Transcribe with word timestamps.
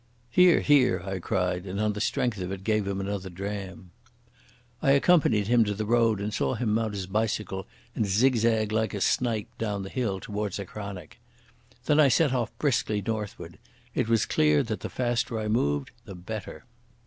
"Hear, 0.31 0.61
hear!" 0.61 0.99
I 1.05 1.19
cried, 1.19 1.67
and 1.67 1.79
on 1.79 1.93
the 1.93 2.01
strength 2.01 2.39
of 2.41 2.51
it 2.51 2.63
gave 2.63 2.87
him 2.87 2.99
another 2.99 3.29
dram. 3.29 3.91
I 4.81 4.93
accompanied 4.93 5.45
him 5.45 5.63
to 5.65 5.75
the 5.75 5.85
road, 5.85 6.19
and 6.19 6.33
saw 6.33 6.55
him 6.55 6.73
mount 6.73 6.95
his 6.95 7.05
bicycle 7.05 7.67
and 7.93 8.07
zig 8.07 8.35
zag 8.37 8.71
like 8.71 8.95
a 8.95 8.99
snipe 9.01 9.55
down 9.59 9.83
the 9.83 9.89
hill 9.91 10.19
towards 10.19 10.57
Achranich. 10.57 11.19
Then 11.85 11.99
I 11.99 12.07
set 12.07 12.33
off 12.33 12.49
briskly 12.57 13.03
northward. 13.05 13.59
It 13.93 14.07
was 14.09 14.25
clear 14.25 14.63
that 14.63 14.79
the 14.79 14.89
faster 14.89 15.39
I 15.39 15.47
moved 15.47 15.91
the 16.05 16.15
better. 16.15 16.65